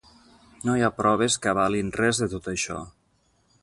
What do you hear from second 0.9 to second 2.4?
proves que avalin res de